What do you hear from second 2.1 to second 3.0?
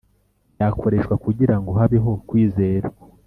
kwizera